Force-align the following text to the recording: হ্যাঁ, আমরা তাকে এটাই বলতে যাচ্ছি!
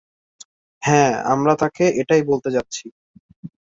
হ্যাঁ, 0.83 1.11
আমরা 1.25 1.53
তাকে 1.55 1.85
এটাই 2.01 2.21
বলতে 2.23 2.49
যাচ্ছি! 2.51 2.85